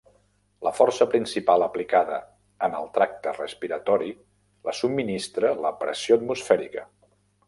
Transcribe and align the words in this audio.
La 0.67 0.69
força 0.75 1.05
principal 1.09 1.65
aplicada 1.65 2.15
en 2.67 2.77
el 2.79 2.89
tracte 2.95 3.33
respiratori 3.35 4.09
la 4.69 4.75
subministra 4.79 5.53
la 5.67 5.73
pressió 5.85 6.19
atmosfèrica. 6.23 6.87